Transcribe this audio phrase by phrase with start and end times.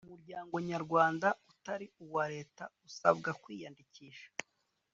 [0.05, 4.27] umuryango nyarwanda utari uwa leta usabwa kwiyandikisha.